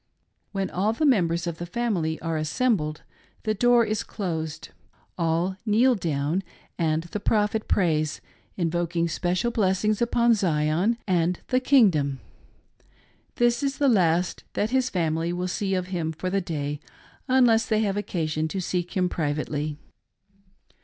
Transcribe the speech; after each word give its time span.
When 0.51 0.71
all 0.71 0.93
the 0.93 1.05
members 1.05 1.45
of 1.45 1.59
the 1.59 1.65
family 1.67 2.19
are 2.21 2.35
assembled, 2.35 3.03
the 3.43 3.53
door 3.53 3.85
is 3.85 4.01
closed. 4.03 4.69
All 5.15 5.57
kneel 5.63 5.93
down 5.93 6.41
and 6.75 7.03
the 7.03 7.19
Prophet 7.19 7.67
prays, 7.67 8.19
invoking 8.57 9.07
special 9.07 9.51
blessings 9.51 10.01
upon 10.01 10.33
Zion 10.33 10.97
and 11.07 11.39
"the 11.49 11.59
kingdom." 11.59 12.19
This 13.35 13.61
is 13.61 13.77
the 13.77 13.87
last 13.87 14.43
that 14.53 14.71
his 14.71 14.89
family 14.89 15.35
see 15.45 15.75
of 15.75 15.89
him 15.89 16.13
for 16.13 16.31
the 16.31 16.41
day, 16.41 16.79
unless 17.27 17.67
they 17.67 17.81
have 17.81 17.95
occasion 17.95 18.47
to 18.47 18.59
seek 18.59 18.97
him 18.97 19.07
privately. 19.07 19.77